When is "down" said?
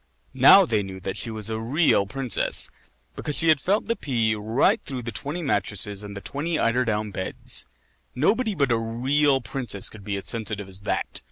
6.83-7.11